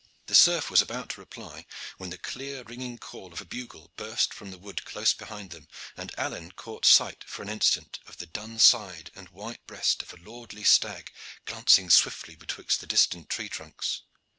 The 0.25 0.33
serf 0.33 0.71
was 0.71 0.81
about 0.81 1.09
to 1.09 1.21
reply, 1.21 1.67
when 1.99 2.09
the 2.09 2.17
clear 2.17 2.63
ringing 2.63 2.97
call 2.97 3.31
of 3.31 3.39
a 3.39 3.45
bugle 3.45 3.91
burst 3.97 4.33
from 4.33 4.49
the 4.49 4.57
wood 4.57 4.83
close 4.83 5.13
behind 5.13 5.51
them, 5.51 5.67
and 5.95 6.11
Alleyne 6.17 6.53
caught 6.53 6.87
sight 6.87 7.23
for 7.27 7.43
an 7.43 7.49
instant 7.49 7.99
of 8.07 8.17
the 8.17 8.25
dun 8.25 8.57
side 8.57 9.11
and 9.13 9.29
white 9.29 9.63
breast 9.67 10.01
of 10.01 10.11
a 10.11 10.17
lordly 10.17 10.63
stag 10.63 11.11
glancing 11.45 11.91
swiftly 11.91 12.35
betwixt 12.35 12.81
the 12.81 12.87
distant 12.87 13.29
tree 13.29 13.47
trunks. 13.47 14.01